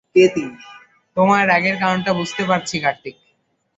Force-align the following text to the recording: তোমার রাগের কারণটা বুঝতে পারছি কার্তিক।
তোমার 1.17 1.41
রাগের 1.47 1.75
কারণটা 1.81 2.11
বুঝতে 2.19 2.43
পারছি 2.45 2.75
কার্তিক। 2.79 3.15